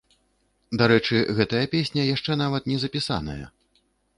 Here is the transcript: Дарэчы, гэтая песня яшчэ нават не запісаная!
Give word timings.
Дарэчы, 0.81 1.19
гэтая 1.39 1.61
песня 1.75 2.07
яшчэ 2.15 2.41
нават 2.43 2.63
не 2.73 2.77
запісаная! 2.85 3.41